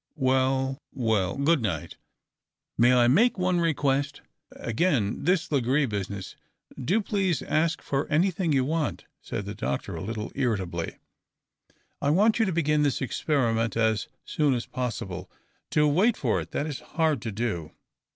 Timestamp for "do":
6.83-7.01, 17.31-17.69